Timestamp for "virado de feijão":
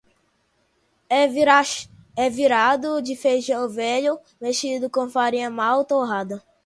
1.27-3.69